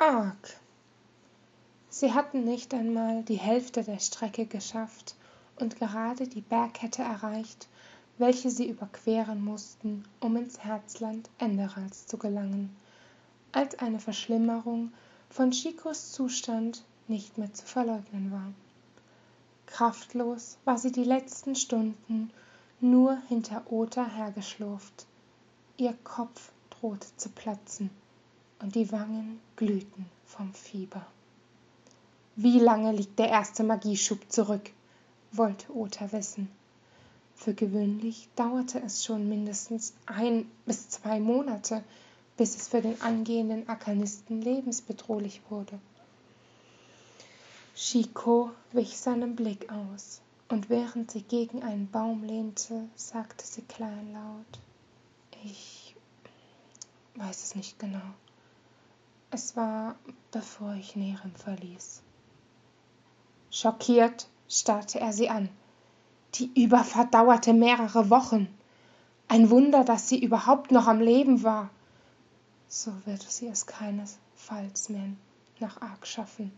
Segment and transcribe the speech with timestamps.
[0.00, 0.60] arg.
[1.90, 5.16] Sie hatten nicht einmal die Hälfte der Strecke geschafft
[5.56, 7.66] und gerade die Bergkette erreicht,
[8.16, 12.76] welche sie überqueren mussten, um ins Herzland Enderals zu gelangen,
[13.50, 14.92] als eine Verschlimmerung
[15.30, 18.52] von Chicos Zustand nicht mehr zu verleugnen war.
[19.66, 22.30] Kraftlos war sie die letzten Stunden
[22.80, 25.06] nur hinter Ota hergeschlurft.
[25.76, 27.90] Ihr Kopf drohte zu platzen
[28.60, 31.06] und die Wangen glühten vom Fieber.
[32.36, 34.70] Wie lange liegt der erste Magieschub zurück?
[35.32, 36.48] wollte Ota wissen.
[37.34, 41.84] Für gewöhnlich dauerte es schon mindestens ein bis zwei Monate,
[42.36, 45.78] bis es für den angehenden Akanisten lebensbedrohlich wurde.
[47.76, 54.58] Chico wich seinem Blick aus, und während sie gegen einen Baum lehnte, sagte sie kleinlaut
[55.44, 55.94] Ich
[57.14, 58.14] weiß es nicht genau.
[59.30, 59.96] Es war,
[60.30, 62.02] bevor ich Nerem verließ.
[63.50, 65.50] Schockiert starrte er sie an.
[66.34, 68.48] Die Überfahrt dauerte mehrere Wochen.
[69.28, 71.68] Ein Wunder, dass sie überhaupt noch am Leben war.
[72.68, 75.10] So würde sie es keinesfalls mehr
[75.60, 76.52] nach Ark schaffen.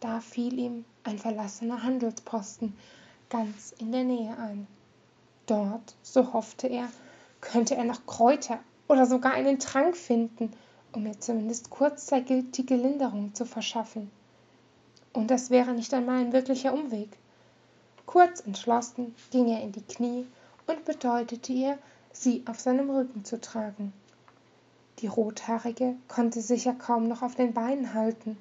[0.00, 2.76] Da fiel ihm ein verlassener Handelsposten
[3.30, 4.68] ganz in der Nähe ein.
[5.46, 6.88] Dort, so hoffte er,
[7.40, 10.52] könnte er noch Kräuter oder sogar einen Trank finden,
[10.92, 14.10] um ihr zumindest kurzzeitige Linderung zu verschaffen.
[15.12, 17.10] Und das wäre nicht einmal ein wirklicher Umweg.
[18.06, 20.26] Kurz entschlossen ging er in die Knie
[20.66, 21.78] und bedeutete ihr,
[22.12, 23.92] sie auf seinem Rücken zu tragen.
[25.00, 28.36] Die Rothaarige konnte sich ja kaum noch auf den Beinen halten.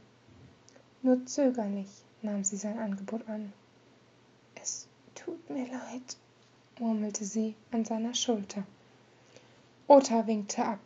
[1.04, 1.90] Nur zögerlich
[2.22, 3.54] nahm sie sein Angebot an.
[4.56, 6.18] Es tut mir leid,
[6.80, 8.64] murmelte sie an seiner Schulter.
[9.88, 10.80] Ota winkte ab.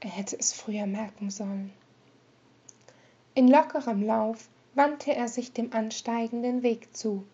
[0.00, 1.72] Er hätte es früher merken sollen.
[3.34, 7.24] In lockerem Lauf wandte er sich dem ansteigenden Weg zu.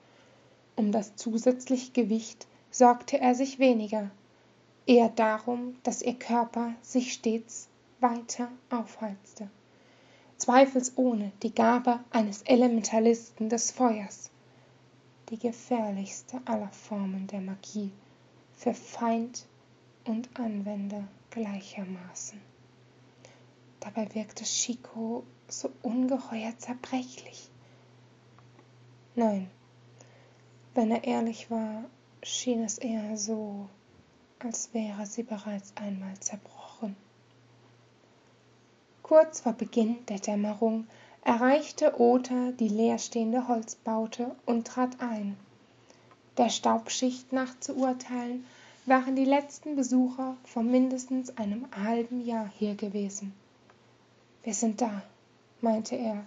[0.76, 4.10] Um das zusätzliche Gewicht sorgte er sich weniger,
[4.86, 7.68] eher darum, dass ihr Körper sich stets
[8.00, 9.50] weiter aufheizte.
[10.38, 14.30] Zweifelsohne die Gabe eines Elementalisten des Feuers,
[15.30, 17.92] die gefährlichste aller Formen der Magie,
[18.54, 19.46] für Feind
[20.04, 22.51] und Anwender gleichermaßen.
[23.84, 27.48] Dabei wirkte Chico so ungeheuer zerbrechlich.
[29.16, 29.50] Nein,
[30.74, 31.84] wenn er ehrlich war,
[32.22, 33.68] schien es eher so,
[34.38, 36.94] als wäre sie bereits einmal zerbrochen.
[39.02, 40.86] Kurz vor Beginn der Dämmerung
[41.24, 45.36] erreichte Ota die leerstehende Holzbaute und trat ein.
[46.38, 48.46] Der Staubschicht nach zu urteilen,
[48.86, 53.32] waren die letzten Besucher vor mindestens einem halben Jahr hier gewesen.
[54.44, 55.02] Wir sind da,
[55.60, 56.24] meinte er,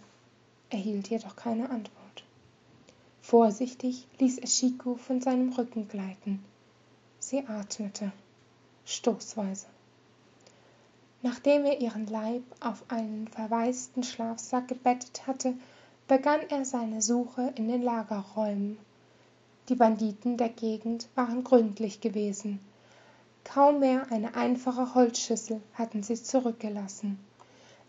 [0.69, 2.23] erhielt jedoch keine Antwort.
[3.21, 6.43] Vorsichtig ließ er Chico von seinem Rücken gleiten.
[7.19, 8.11] Sie atmete,
[8.85, 9.65] stoßweise.
[11.23, 15.53] Nachdem er ihren Leib auf einen verwaisten Schlafsack gebettet hatte,
[16.07, 18.77] begann er seine Suche in den Lagerräumen.
[19.67, 22.59] Die Banditen der Gegend waren gründlich gewesen.
[23.43, 27.19] Kaum mehr eine einfache Holzschüssel hatten sie zurückgelassen.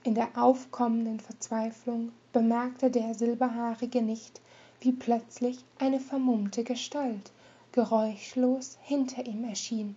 [0.07, 4.41] In der aufkommenden Verzweiflung bemerkte der Silberhaarige nicht,
[4.79, 7.33] wie plötzlich eine vermummte Gestalt
[7.73, 9.97] geräuschlos hinter ihm erschien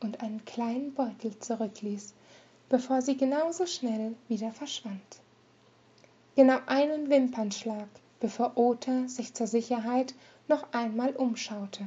[0.00, 2.12] und einen kleinen Beutel zurückließ,
[2.68, 5.00] bevor sie genauso schnell wieder verschwand.
[6.36, 7.88] Genau einen Wimpernschlag,
[8.20, 10.14] bevor Ota sich zur Sicherheit
[10.46, 11.86] noch einmal umschaute.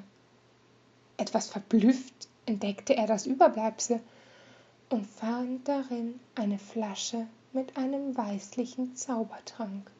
[1.17, 3.99] Etwas verblüfft entdeckte er das Überbleibsel
[4.89, 9.91] und fand darin eine Flasche mit einem weißlichen Zaubertrank.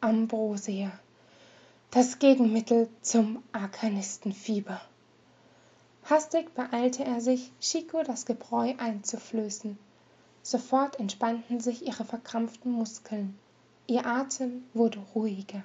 [0.00, 0.92] Ambrosia,
[1.90, 4.80] das Gegenmittel zum Arkanistenfieber.
[6.04, 9.78] Hastig beeilte er sich, Chico das Gebräu einzuflößen.
[10.42, 13.38] Sofort entspannten sich ihre verkrampften Muskeln.
[13.86, 15.64] Ihr Atem wurde ruhiger.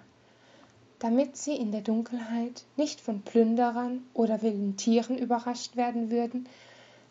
[1.00, 6.48] Damit sie in der Dunkelheit nicht von Plünderern oder wilden Tieren überrascht werden würden,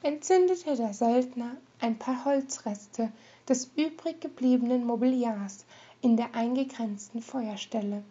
[0.03, 3.13] entzündete der Söldner ein paar Holzreste
[3.49, 5.65] des übrig gebliebenen Mobiliars
[6.01, 8.03] in der eingegrenzten Feuerstelle,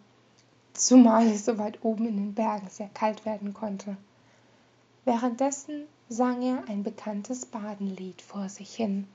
[0.72, 3.96] zumal es so weit oben in den Bergen sehr kalt werden konnte.
[5.04, 9.06] Währenddessen sang er ein bekanntes Badenlied vor sich hin.